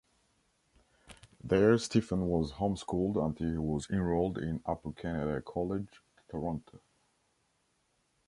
[1.43, 6.81] There Stephen was home-schooled until he was enrolled in Upper Canada College, Toronto.